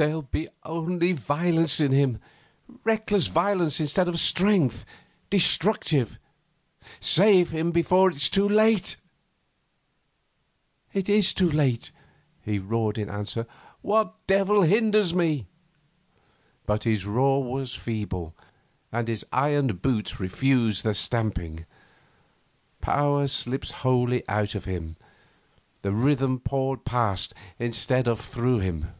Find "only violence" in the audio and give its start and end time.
0.64-1.78